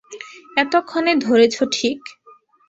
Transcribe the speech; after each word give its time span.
এতক্ষণে 0.57 1.13
ধরেছ 1.17 1.55
ঠিক। 1.71 1.99